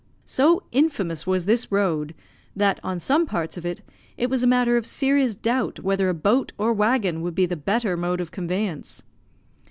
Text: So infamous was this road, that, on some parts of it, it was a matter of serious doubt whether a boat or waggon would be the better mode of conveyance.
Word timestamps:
So 0.25 0.63
infamous 0.71 1.27
was 1.27 1.45
this 1.45 1.71
road, 1.71 2.15
that, 2.55 2.79
on 2.83 2.97
some 2.97 3.27
parts 3.27 3.55
of 3.55 3.67
it, 3.67 3.81
it 4.17 4.31
was 4.31 4.41
a 4.41 4.47
matter 4.47 4.75
of 4.75 4.87
serious 4.87 5.35
doubt 5.35 5.81
whether 5.81 6.09
a 6.09 6.13
boat 6.15 6.53
or 6.57 6.73
waggon 6.73 7.21
would 7.21 7.35
be 7.35 7.45
the 7.45 7.55
better 7.55 7.95
mode 7.95 8.19
of 8.19 8.31
conveyance. 8.31 9.03